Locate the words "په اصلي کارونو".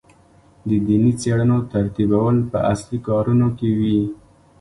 2.51-3.47